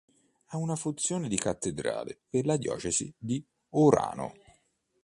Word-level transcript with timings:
Ha 0.45 0.75
funzione 0.75 1.27
di 1.27 1.35
Cattedrale 1.37 2.21
per 2.27 2.47
la 2.47 2.57
Diocesi 2.57 3.13
di 3.15 3.45
Orano. 3.75 4.33